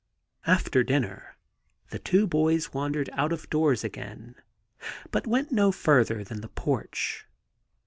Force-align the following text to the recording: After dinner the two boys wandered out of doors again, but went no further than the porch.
After 0.47 0.83
dinner 0.83 1.35
the 1.91 1.99
two 1.99 2.25
boys 2.25 2.73
wandered 2.73 3.11
out 3.13 3.31
of 3.31 3.47
doors 3.51 3.83
again, 3.83 4.33
but 5.11 5.27
went 5.27 5.51
no 5.51 5.71
further 5.71 6.23
than 6.23 6.41
the 6.41 6.47
porch. 6.49 7.27